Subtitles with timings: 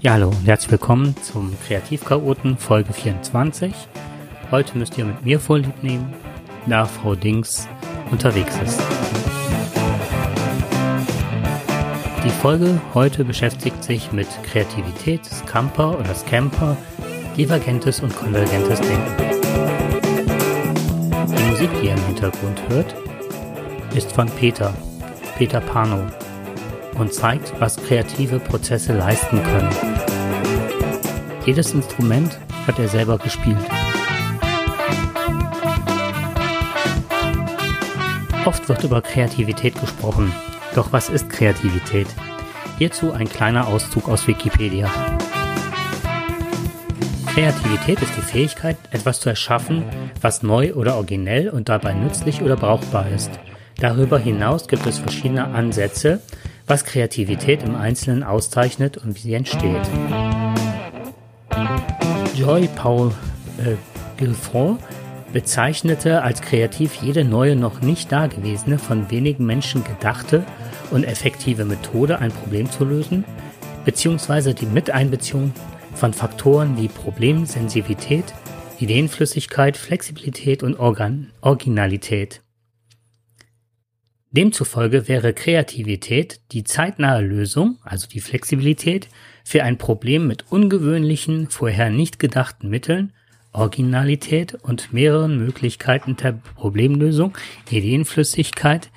[0.00, 3.74] Ja, hallo und herzlich willkommen zum Kreativchaoten Folge 24.
[4.52, 6.14] Heute müsst ihr mit mir vorlieb nehmen,
[6.68, 7.66] da Frau Dings
[8.12, 8.80] unterwegs ist.
[12.24, 16.76] Die Folge heute beschäftigt sich mit Kreativität, Scamper oder Scamper,
[17.36, 19.16] divergentes und konvergentes Denken.
[21.36, 22.94] Die Musik, die ihr im Hintergrund hört,
[23.96, 24.72] ist von Peter,
[25.36, 26.06] Peter Pano
[26.98, 29.70] und zeigt, was kreative Prozesse leisten können.
[31.46, 33.56] Jedes Instrument hat er selber gespielt.
[38.44, 40.32] Oft wird über Kreativität gesprochen.
[40.74, 42.06] Doch was ist Kreativität?
[42.78, 44.90] Hierzu ein kleiner Auszug aus Wikipedia.
[47.26, 49.84] Kreativität ist die Fähigkeit, etwas zu erschaffen,
[50.20, 53.30] was neu oder originell und dabei nützlich oder brauchbar ist.
[53.78, 56.20] Darüber hinaus gibt es verschiedene Ansätze,
[56.68, 59.88] was Kreativität im Einzelnen auszeichnet und wie sie entsteht.
[62.36, 63.12] Joy Paul
[63.58, 63.74] äh,
[64.18, 64.78] Guilford
[65.32, 70.44] bezeichnete als kreativ jede neue, noch nicht dagewesene, von wenigen Menschen gedachte
[70.90, 73.24] und effektive Methode, ein Problem zu lösen,
[73.84, 75.52] beziehungsweise die Miteinbeziehung
[75.94, 78.24] von Faktoren wie Problemsensivität,
[78.78, 82.42] Ideenflüssigkeit, Flexibilität und Organ Originalität.
[84.30, 89.08] Demzufolge wäre Kreativität die zeitnahe Lösung, also die Flexibilität,
[89.42, 93.14] für ein Problem mit ungewöhnlichen, vorher nicht gedachten Mitteln,
[93.52, 97.36] Originalität und mehreren Möglichkeiten der Problemlösung,
[97.70, 98.90] Ideenflüssigkeit,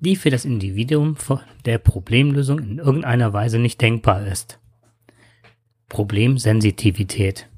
[0.00, 1.16] die für das Individuum
[1.64, 4.58] der Problemlösung in irgendeiner Weise nicht denkbar ist.
[5.88, 7.48] Problemsensitivität.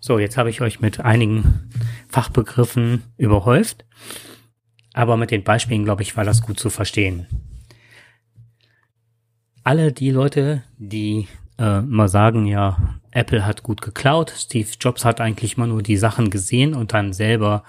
[0.00, 1.68] So, jetzt habe ich euch mit einigen
[2.08, 3.84] Fachbegriffen überhäuft
[5.00, 7.26] aber mit den Beispielen, glaube ich, war das gut zu verstehen.
[9.64, 15.20] Alle die Leute, die äh, mal sagen, ja, Apple hat gut geklaut, Steve Jobs hat
[15.20, 17.64] eigentlich immer nur die Sachen gesehen und dann selber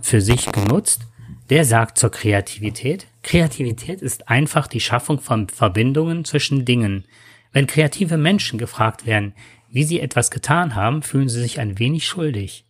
[0.00, 1.06] für sich genutzt,
[1.50, 7.04] der sagt zur Kreativität, Kreativität ist einfach die Schaffung von Verbindungen zwischen Dingen.
[7.52, 9.34] Wenn kreative Menschen gefragt werden,
[9.70, 12.64] wie sie etwas getan haben, fühlen sie sich ein wenig schuldig,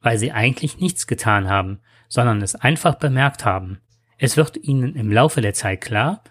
[0.00, 1.80] weil sie eigentlich nichts getan haben,
[2.12, 3.78] sondern es einfach bemerkt haben.
[4.18, 6.22] Es wird ihnen im Laufe der Zeit klar,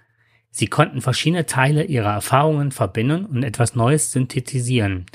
[0.52, 5.08] sie konnten verschiedene Teile ihrer Erfahrungen verbinden und etwas Neues synthetisieren.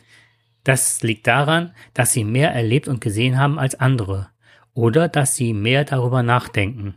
[0.65, 4.31] Das liegt daran, dass sie mehr erlebt und gesehen haben als andere
[4.75, 6.97] oder dass sie mehr darüber nachdenken.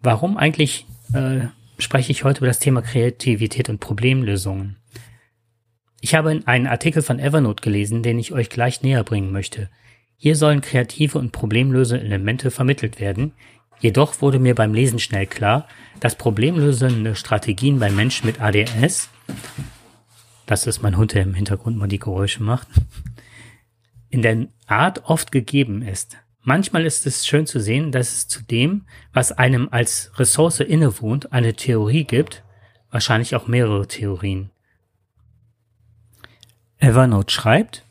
[0.00, 4.78] Warum eigentlich äh, spreche ich heute über das Thema Kreativität und Problemlösungen?
[6.00, 9.68] Ich habe einen Artikel von Evernote gelesen, den ich euch gleich näher bringen möchte.
[10.20, 13.32] Hier sollen kreative und problemlöse Elemente vermittelt werden,
[13.78, 15.68] jedoch wurde mir beim Lesen schnell klar,
[16.00, 19.08] dass problemlösende Strategien bei Menschen mit ADS,
[20.46, 22.66] das ist mein Hund, der im Hintergrund mal die Geräusche macht,
[24.10, 26.16] in der Art oft gegeben ist.
[26.42, 31.32] Manchmal ist es schön zu sehen, dass es zu dem, was einem als Ressource innewohnt,
[31.32, 32.42] eine Theorie gibt,
[32.90, 34.50] wahrscheinlich auch mehrere Theorien.
[36.78, 37.84] Evernote schreibt,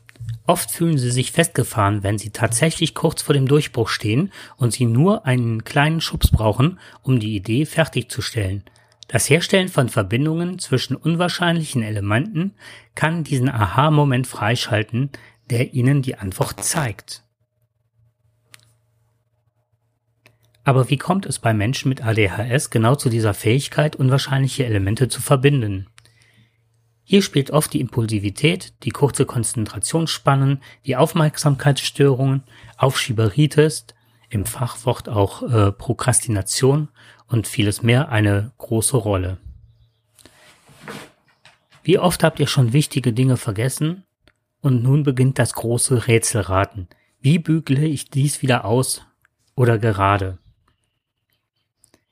[0.48, 4.86] Oft fühlen sie sich festgefahren, wenn sie tatsächlich kurz vor dem Durchbruch stehen und sie
[4.86, 8.64] nur einen kleinen Schubs brauchen, um die Idee fertigzustellen.
[9.08, 12.54] Das Herstellen von Verbindungen zwischen unwahrscheinlichen Elementen
[12.94, 15.10] kann diesen Aha-Moment freischalten,
[15.50, 17.24] der ihnen die Antwort zeigt.
[20.64, 25.20] Aber wie kommt es bei Menschen mit ADHS genau zu dieser Fähigkeit, unwahrscheinliche Elemente zu
[25.20, 25.88] verbinden?
[27.10, 32.42] Hier spielt oft die Impulsivität, die kurze Konzentrationsspannen, die Aufmerksamkeitsstörungen,
[32.76, 33.86] Aufschieberitis,
[34.28, 36.88] im Fachwort auch äh, Prokrastination
[37.26, 39.38] und vieles mehr eine große Rolle.
[41.82, 44.04] Wie oft habt ihr schon wichtige Dinge vergessen?
[44.60, 46.88] Und nun beginnt das große Rätselraten.
[47.22, 49.00] Wie bügle ich dies wieder aus
[49.54, 50.36] oder gerade?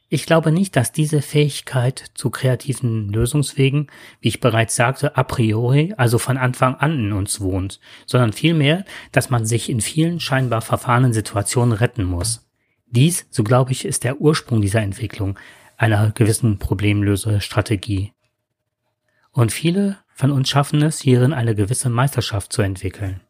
[0.08, 3.88] Ich glaube nicht, dass diese Fähigkeit zu kreativen Lösungswegen,
[4.20, 8.84] wie ich bereits sagte, a priori, also von Anfang an in uns wohnt, sondern vielmehr,
[9.10, 12.48] dass man sich in vielen scheinbar verfahrenen Situationen retten muss.
[12.86, 15.36] Dies, so glaube ich, ist der Ursprung dieser Entwicklung
[15.76, 18.12] einer gewissen Problemlösestrategie.
[19.32, 23.20] Und viele von uns schaffen es, hierin eine gewisse Meisterschaft zu entwickeln.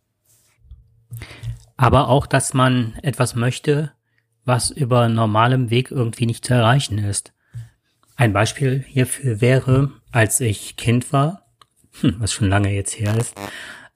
[1.76, 3.92] Aber auch, dass man etwas möchte,
[4.46, 7.34] was über normalem Weg irgendwie nicht zu erreichen ist.
[8.16, 11.42] Ein Beispiel hierfür wäre, als ich Kind war,
[12.00, 13.34] hm, was schon lange jetzt her ist,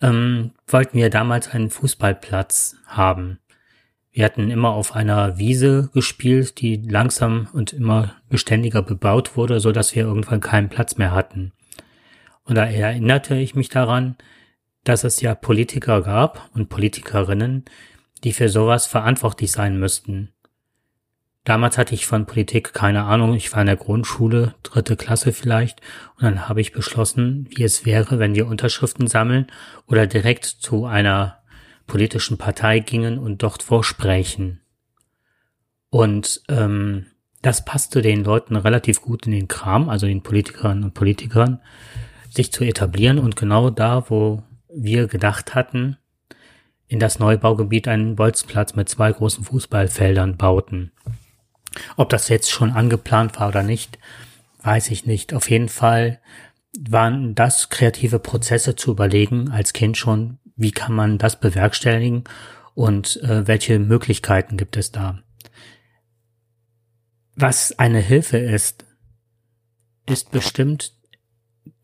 [0.02, 3.38] ähm, wollten wir damals einen Fußballplatz haben.
[4.12, 9.70] Wir hatten immer auf einer Wiese gespielt, die langsam und immer beständiger bebaut wurde, so
[9.70, 11.52] dass wir irgendwann keinen Platz mehr hatten.
[12.42, 14.16] Und da erinnerte ich mich daran,
[14.82, 17.64] dass es ja Politiker gab und Politikerinnen,
[18.24, 20.32] die für sowas verantwortlich sein müssten.
[21.44, 23.34] Damals hatte ich von Politik keine Ahnung.
[23.34, 25.80] Ich war in der Grundschule, dritte Klasse vielleicht.
[26.16, 29.46] Und dann habe ich beschlossen, wie es wäre, wenn wir Unterschriften sammeln
[29.86, 31.38] oder direkt zu einer
[31.86, 34.60] politischen Partei gingen und dort vorsprechen.
[35.88, 37.06] Und ähm,
[37.42, 41.60] das passte den Leuten relativ gut in den Kram, also den Politikerinnen und Politikern,
[42.28, 45.96] sich zu etablieren und genau da, wo wir gedacht hatten,
[46.86, 50.92] in das Neubaugebiet einen Bolzplatz mit zwei großen Fußballfeldern bauten.
[51.96, 53.98] Ob das jetzt schon angeplant war oder nicht,
[54.62, 55.34] weiß ich nicht.
[55.34, 56.20] Auf jeden Fall
[56.78, 62.24] waren das kreative Prozesse zu überlegen als Kind schon, wie kann man das bewerkstelligen
[62.74, 65.22] und äh, welche Möglichkeiten gibt es da.
[67.34, 68.84] Was eine Hilfe ist,
[70.06, 70.94] ist bestimmt,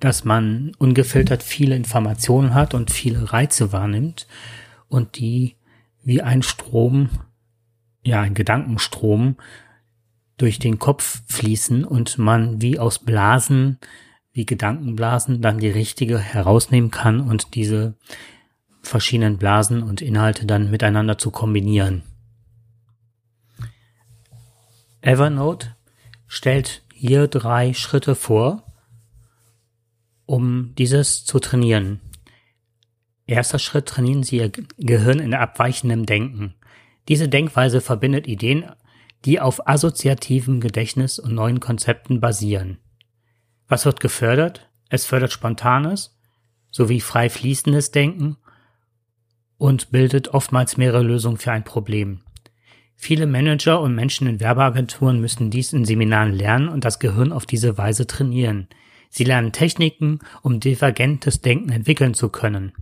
[0.00, 4.26] dass man ungefiltert viele Informationen hat und viele Reize wahrnimmt
[4.88, 5.56] und die
[6.02, 7.08] wie ein Strom,
[8.02, 9.36] ja, ein Gedankenstrom
[10.36, 13.78] durch den Kopf fließen und man wie aus Blasen,
[14.32, 17.94] wie Gedankenblasen, dann die richtige herausnehmen kann und diese
[18.82, 22.02] verschiedenen Blasen und Inhalte dann miteinander zu kombinieren.
[25.00, 25.74] Evernote
[26.26, 28.64] stellt hier drei Schritte vor,
[30.26, 32.00] um dieses zu trainieren.
[33.26, 36.54] Erster Schritt trainieren Sie Ihr Gehirn in abweichendem Denken.
[37.08, 38.64] Diese Denkweise verbindet Ideen
[39.24, 42.78] die auf assoziativem Gedächtnis und neuen Konzepten basieren.
[43.68, 44.68] Was wird gefördert?
[44.88, 46.16] Es fördert spontanes
[46.70, 48.36] sowie frei fließendes Denken
[49.56, 52.20] und bildet oftmals mehrere Lösungen für ein Problem.
[52.96, 57.46] Viele Manager und Menschen in Werbeagenturen müssen dies in Seminaren lernen und das Gehirn auf
[57.46, 58.68] diese Weise trainieren.
[59.08, 62.72] Sie lernen Techniken, um divergentes Denken entwickeln zu können.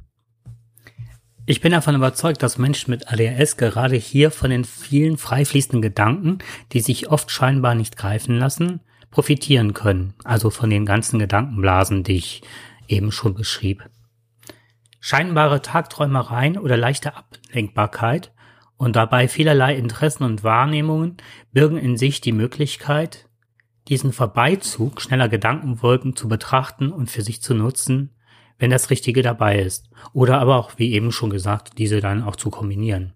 [1.46, 5.82] Ich bin davon überzeugt, dass Menschen mit ADHS gerade hier von den vielen frei fließenden
[5.82, 6.38] Gedanken,
[6.72, 8.80] die sich oft scheinbar nicht greifen lassen,
[9.10, 10.14] profitieren können.
[10.24, 12.42] Also von den ganzen Gedankenblasen, die ich
[12.88, 13.84] eben schon beschrieb.
[15.00, 18.32] Scheinbare Tagträumereien oder leichte Ablenkbarkeit
[18.78, 21.18] und dabei vielerlei Interessen und Wahrnehmungen
[21.52, 23.28] birgen in sich die Möglichkeit,
[23.88, 28.13] diesen Vorbeizug schneller Gedankenwolken zu betrachten und für sich zu nutzen,
[28.58, 29.88] wenn das Richtige dabei ist.
[30.12, 33.12] Oder aber auch, wie eben schon gesagt, diese dann auch zu kombinieren.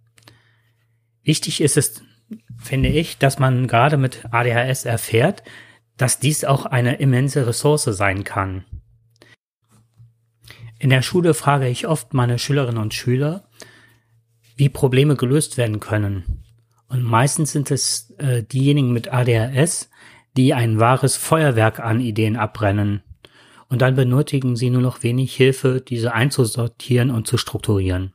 [1.22, 2.02] Wichtig ist es,
[2.58, 5.42] finde ich, dass man gerade mit ADHS erfährt,
[5.96, 8.64] dass dies auch eine immense Ressource sein kann.
[10.78, 13.48] In der Schule frage ich oft meine Schülerinnen und Schüler,
[14.56, 16.44] wie Probleme gelöst werden können.
[16.88, 19.90] Und meistens sind es äh, diejenigen mit ADHS,
[20.36, 23.02] die ein wahres Feuerwerk an Ideen abbrennen
[23.68, 28.12] und dann benötigen sie nur noch wenig Hilfe, diese einzusortieren und zu strukturieren.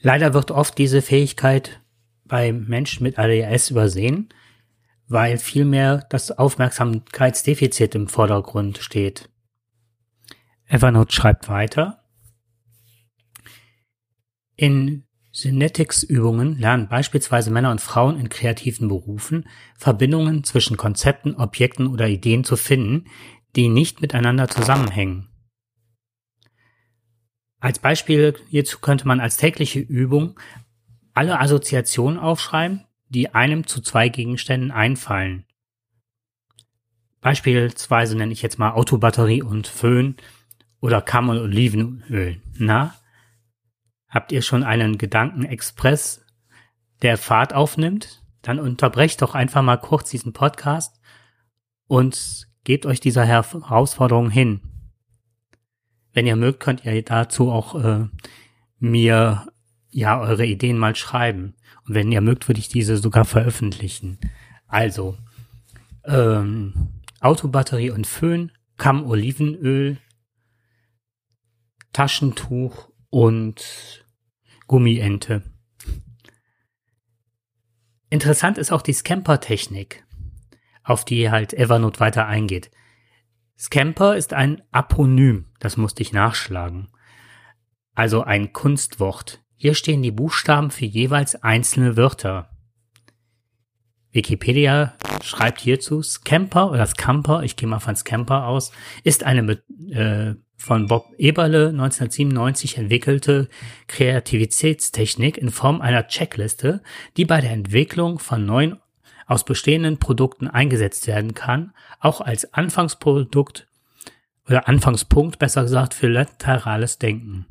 [0.00, 1.80] Leider wird oft diese Fähigkeit
[2.24, 4.28] bei Menschen mit ADHS übersehen,
[5.08, 9.30] weil vielmehr das Aufmerksamkeitsdefizit im Vordergrund steht.
[10.66, 12.04] Evernote schreibt weiter.
[14.56, 15.05] In
[15.36, 19.46] Synetics-Übungen lernen beispielsweise Männer und Frauen in kreativen Berufen,
[19.76, 23.04] Verbindungen zwischen Konzepten, Objekten oder Ideen zu finden,
[23.54, 25.28] die nicht miteinander zusammenhängen.
[27.60, 30.40] Als Beispiel hierzu könnte man als tägliche Übung
[31.12, 35.44] alle Assoziationen aufschreiben, die einem zu zwei Gegenständen einfallen.
[37.20, 40.16] Beispielsweise nenne ich jetzt mal Autobatterie und Föhn
[40.80, 42.40] oder Kamm und Olivenöl.
[42.54, 42.94] Na,
[44.16, 46.24] Habt ihr schon einen Gedankenexpress,
[47.02, 48.24] der Fahrt aufnimmt?
[48.40, 50.98] Dann unterbrecht doch einfach mal kurz diesen Podcast
[51.86, 54.62] und gebt euch dieser Herausforderung hin.
[56.14, 58.06] Wenn ihr mögt, könnt ihr dazu auch äh,
[58.78, 59.48] mir
[59.90, 61.54] ja eure Ideen mal schreiben.
[61.86, 64.18] Und wenn ihr mögt, würde ich diese sogar veröffentlichen.
[64.66, 65.18] Also,
[66.06, 69.98] ähm, Autobatterie und Föhn, Kamm Olivenöl,
[71.92, 74.05] Taschentuch und
[74.66, 75.42] Gummiente.
[78.08, 80.04] Interessant ist auch die Scamper-Technik,
[80.82, 82.70] auf die halt Evernote weiter eingeht.
[83.58, 86.88] Scamper ist ein Aponym, das musste ich nachschlagen.
[87.94, 89.42] Also ein Kunstwort.
[89.56, 92.50] Hier stehen die Buchstaben für jeweils einzelne Wörter.
[94.12, 100.34] Wikipedia schreibt hierzu, Scamper oder Scamper, ich gehe mal von Scamper aus, ist eine äh,
[100.56, 103.48] von Bob Eberle 1997 entwickelte
[103.86, 106.82] Kreativitätstechnik in Form einer Checkliste,
[107.16, 108.80] die bei der Entwicklung von neuen
[109.26, 113.68] aus bestehenden Produkten eingesetzt werden kann, auch als Anfangsprodukt
[114.46, 117.46] oder Anfangspunkt besser gesagt für laterales Denken.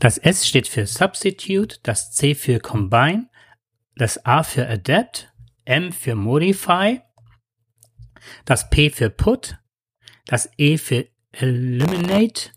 [0.00, 3.28] Das S steht für Substitute, das C für Combine,
[3.96, 5.32] das A für Adapt,
[5.64, 7.00] M für Modify,
[8.44, 9.59] das P für Put,
[10.26, 12.50] das E für Eliminate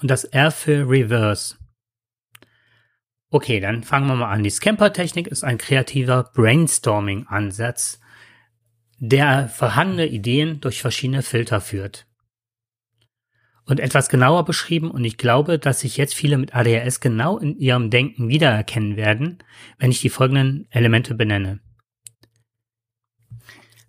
[0.00, 1.56] und das R für Reverse.
[3.30, 4.42] Okay, dann fangen wir mal an.
[4.42, 8.00] Die Scamper-Technik ist ein kreativer Brainstorming-Ansatz,
[8.98, 12.06] der vorhandene Ideen durch verschiedene Filter führt.
[13.66, 17.58] Und etwas genauer beschrieben, und ich glaube, dass sich jetzt viele mit ADHS genau in
[17.58, 19.38] ihrem Denken wiedererkennen werden,
[19.76, 21.60] wenn ich die folgenden Elemente benenne.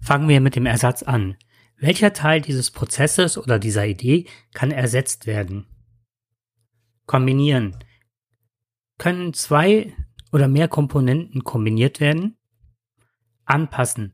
[0.01, 1.37] Fangen wir mit dem Ersatz an.
[1.81, 5.65] Welcher Teil dieses Prozesses oder dieser Idee kann ersetzt werden?
[7.05, 7.77] Kombinieren.
[8.97, 9.93] Können zwei
[10.33, 12.37] oder mehr Komponenten kombiniert werden?
[13.45, 14.13] Anpassen.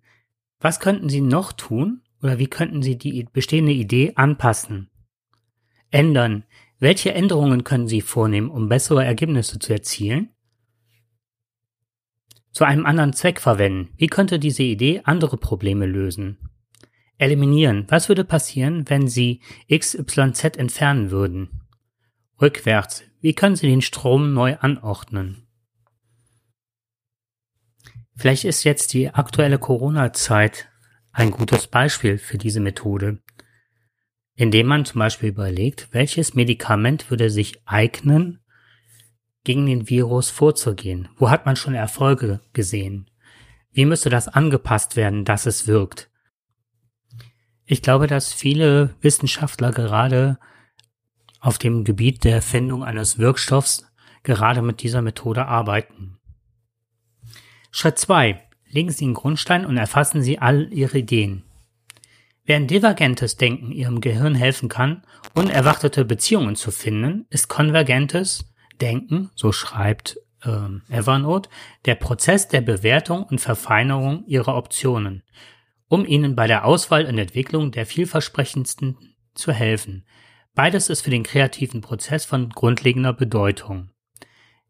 [0.60, 4.92] Was könnten Sie noch tun oder wie könnten Sie die bestehende Idee anpassen?
[5.90, 6.44] Ändern.
[6.78, 10.30] Welche Änderungen können Sie vornehmen, um bessere Ergebnisse zu erzielen?
[12.52, 13.90] Zu einem anderen Zweck verwenden.
[13.98, 16.38] Wie könnte diese Idee andere Probleme lösen?
[17.18, 17.86] Eliminieren.
[17.90, 19.42] Was würde passieren, wenn Sie
[19.72, 21.62] XYZ entfernen würden?
[22.42, 23.04] Rückwärts.
[23.22, 25.48] Wie können Sie den Strom neu anordnen?
[28.16, 30.70] Vielleicht ist jetzt die aktuelle Corona-Zeit
[31.12, 33.20] ein gutes Beispiel für diese Methode,
[34.36, 38.40] indem man zum Beispiel überlegt, welches Medikament würde sich eignen,
[39.46, 41.08] gegen den Virus vorzugehen.
[41.18, 43.10] Wo hat man schon Erfolge gesehen?
[43.72, 46.10] Wie müsste das angepasst werden, dass es wirkt?
[47.68, 50.38] Ich glaube, dass viele Wissenschaftler gerade
[51.40, 53.92] auf dem Gebiet der Erfindung eines Wirkstoffs
[54.24, 56.18] gerade mit dieser Methode arbeiten.
[57.72, 58.42] Schritt 2.
[58.70, 61.44] Legen Sie den Grundstein und erfassen Sie all Ihre Ideen.
[62.44, 65.04] Während divergentes Denken Ihrem Gehirn helfen kann,
[65.34, 70.50] unerwartete Beziehungen zu finden, ist konvergentes Denken, so schreibt äh,
[70.90, 71.50] Evernote,
[71.86, 75.24] der Prozess der Bewertung und Verfeinerung Ihrer Optionen
[75.88, 78.98] um ihnen bei der Auswahl und Entwicklung der vielversprechendsten
[79.34, 80.06] zu helfen.
[80.54, 83.92] Beides ist für den kreativen Prozess von grundlegender Bedeutung.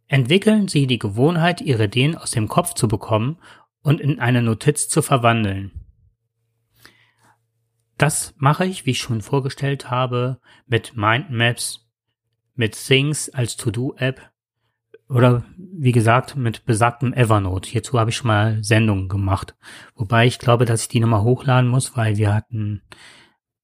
[0.07, 3.39] Entwickeln Sie die Gewohnheit, Ihre Ideen aus dem Kopf zu bekommen
[3.81, 5.85] und in eine Notiz zu verwandeln.
[7.97, 11.87] Das mache ich, wie ich schon vorgestellt habe, mit Mindmaps,
[12.55, 14.31] mit Things als To-Do-App
[15.07, 17.69] oder wie gesagt mit besagtem Evernote.
[17.69, 19.55] Hierzu habe ich schon mal Sendungen gemacht.
[19.95, 22.81] Wobei ich glaube, dass ich die nochmal hochladen muss, weil wir hatten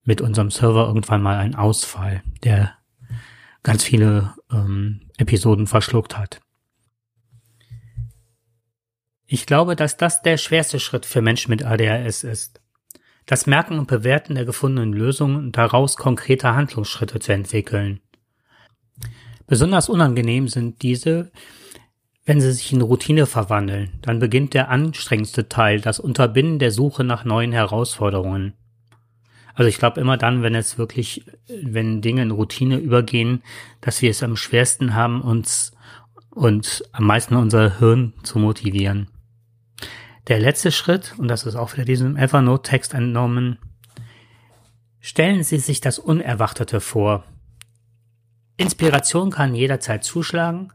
[0.04, 2.76] mit unserem Server irgendwann mal einen Ausfall, der
[3.62, 6.40] ganz viele ähm, Episoden verschluckt hat.
[9.26, 12.60] Ich glaube, dass das der schwerste Schritt für Menschen mit ADHS ist.
[13.24, 18.00] Das Merken und Bewerten der gefundenen Lösungen und daraus konkrete Handlungsschritte zu entwickeln.
[19.46, 21.30] Besonders unangenehm sind diese,
[22.24, 23.90] wenn sie sich in Routine verwandeln.
[24.02, 28.54] Dann beginnt der anstrengendste Teil, das Unterbinden der Suche nach neuen Herausforderungen.
[29.54, 33.42] Also ich glaube immer dann, wenn es wirklich, wenn Dinge in Routine übergehen,
[33.80, 35.72] dass wir es am schwersten haben, uns
[36.30, 39.08] und am meisten unser Hirn zu motivieren.
[40.28, 43.58] Der letzte Schritt, und das ist auch wieder diesem Evernote-Text entnommen,
[45.00, 47.24] stellen Sie sich das Unerwartete vor.
[48.56, 50.72] Inspiration kann jederzeit zuschlagen.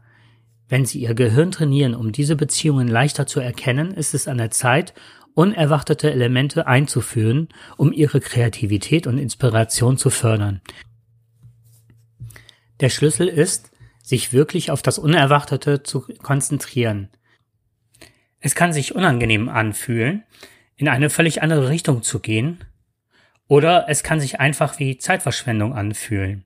[0.68, 4.50] Wenn Sie Ihr Gehirn trainieren, um diese Beziehungen leichter zu erkennen, ist es an der
[4.50, 4.94] Zeit,
[5.34, 10.60] unerwartete Elemente einzuführen, um Ihre Kreativität und Inspiration zu fördern.
[12.80, 13.70] Der Schlüssel ist,
[14.02, 17.08] sich wirklich auf das Unerwartete zu konzentrieren.
[18.40, 20.24] Es kann sich unangenehm anfühlen,
[20.76, 22.64] in eine völlig andere Richtung zu gehen,
[23.48, 26.44] oder es kann sich einfach wie Zeitverschwendung anfühlen.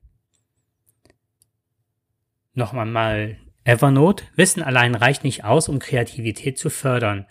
[2.55, 4.25] Nochmal mal Evernote.
[4.37, 7.27] Wissen allein reicht nicht aus, um Kreativität zu fördern.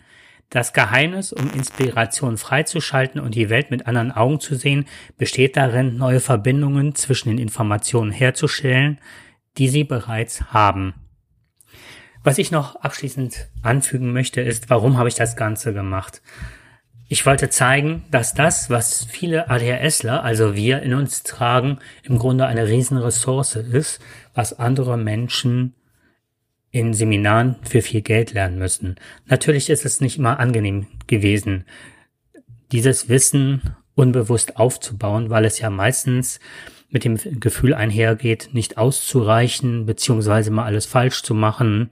[0.50, 4.86] Das Geheimnis, um Inspiration freizuschalten und die Welt mit anderen Augen zu sehen,
[5.16, 9.00] besteht darin, neue Verbindungen zwischen den Informationen herzustellen,
[9.58, 10.94] die sie bereits haben.
[12.24, 16.20] Was ich noch abschließend anfügen möchte, ist, warum habe ich das Ganze gemacht?
[17.12, 22.46] Ich wollte zeigen, dass das, was viele ADHSler, also wir in uns tragen, im Grunde
[22.46, 24.00] eine riesen Ressource ist,
[24.32, 25.74] was andere Menschen
[26.70, 28.96] in Seminaren für viel Geld lernen müssen.
[29.26, 31.66] Natürlich ist es nicht immer angenehm gewesen,
[32.72, 36.40] dieses Wissen unbewusst aufzubauen, weil es ja meistens
[36.88, 41.90] mit dem Gefühl einhergeht, nicht auszureichen, beziehungsweise mal alles falsch zu machen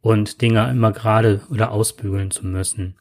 [0.00, 2.96] und Dinge immer gerade oder ausbügeln zu müssen.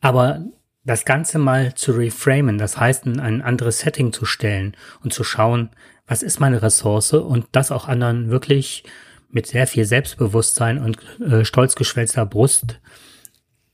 [0.00, 0.44] Aber
[0.84, 5.24] das Ganze mal zu reframen, das heißt in ein anderes Setting zu stellen und zu
[5.24, 5.70] schauen,
[6.06, 8.84] was ist meine Ressource und das auch anderen wirklich
[9.30, 12.80] mit sehr viel Selbstbewusstsein und äh, stolz geschwellter Brust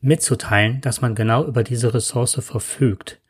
[0.00, 3.20] mitzuteilen, dass man genau über diese Ressource verfügt,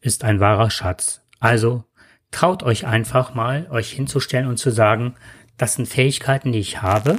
[0.00, 1.26] ist ein wahrer Schatz.
[1.40, 1.84] Also
[2.30, 5.14] traut euch einfach mal, euch hinzustellen und zu sagen,
[5.56, 7.18] das sind Fähigkeiten, die ich habe.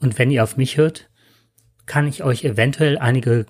[0.00, 1.08] Und wenn ihr auf mich hört,
[1.86, 3.46] kann ich euch eventuell einige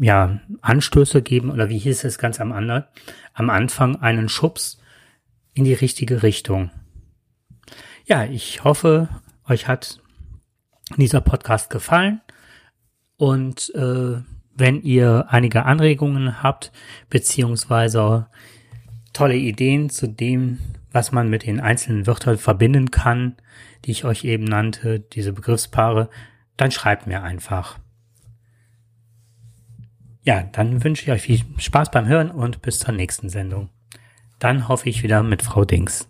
[0.00, 2.84] ja, Anstöße geben oder wie hieß es ganz am, anderen,
[3.34, 4.80] am Anfang, einen Schubs
[5.52, 6.70] in die richtige Richtung.
[8.06, 9.08] Ja, ich hoffe,
[9.46, 10.00] euch hat
[10.96, 12.22] dieser Podcast gefallen
[13.16, 14.22] und äh,
[14.54, 16.72] wenn ihr einige Anregungen habt,
[17.10, 18.26] beziehungsweise
[19.12, 20.58] tolle Ideen zu dem,
[20.92, 23.36] was man mit den einzelnen Wörtern verbinden kann,
[23.84, 26.08] die ich euch eben nannte, diese Begriffspaare,
[26.56, 27.78] dann schreibt mir einfach.
[30.22, 33.70] Ja, dann wünsche ich euch viel Spaß beim Hören und bis zur nächsten Sendung.
[34.38, 36.09] Dann hoffe ich wieder mit Frau Dings.